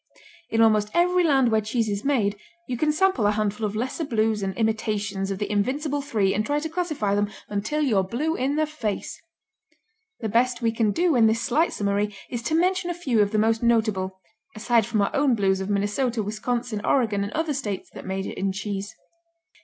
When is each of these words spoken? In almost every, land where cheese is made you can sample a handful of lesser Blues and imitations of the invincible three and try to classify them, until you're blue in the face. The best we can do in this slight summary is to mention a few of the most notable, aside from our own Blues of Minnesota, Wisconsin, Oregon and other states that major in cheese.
In 0.49 0.61
almost 0.61 0.89
every, 0.95 1.23
land 1.23 1.51
where 1.51 1.61
cheese 1.61 1.87
is 1.87 2.03
made 2.03 2.35
you 2.67 2.75
can 2.75 2.91
sample 2.91 3.27
a 3.27 3.31
handful 3.33 3.67
of 3.67 3.75
lesser 3.75 4.03
Blues 4.03 4.41
and 4.41 4.55
imitations 4.57 5.29
of 5.29 5.37
the 5.37 5.51
invincible 5.51 6.01
three 6.01 6.33
and 6.33 6.43
try 6.43 6.57
to 6.59 6.69
classify 6.69 7.13
them, 7.13 7.29
until 7.49 7.83
you're 7.83 8.01
blue 8.03 8.35
in 8.35 8.55
the 8.55 8.65
face. 8.65 9.21
The 10.19 10.27
best 10.27 10.59
we 10.63 10.71
can 10.71 10.89
do 10.89 11.15
in 11.15 11.27
this 11.27 11.41
slight 11.43 11.71
summary 11.71 12.15
is 12.31 12.41
to 12.49 12.55
mention 12.55 12.89
a 12.89 12.95
few 12.95 13.21
of 13.21 13.29
the 13.31 13.37
most 13.37 13.61
notable, 13.61 14.19
aside 14.55 14.87
from 14.87 15.03
our 15.03 15.15
own 15.15 15.35
Blues 15.35 15.61
of 15.61 15.69
Minnesota, 15.69 16.23
Wisconsin, 16.23 16.83
Oregon 16.83 17.23
and 17.23 17.31
other 17.33 17.53
states 17.53 17.91
that 17.93 18.03
major 18.03 18.31
in 18.31 18.51
cheese. 18.51 18.95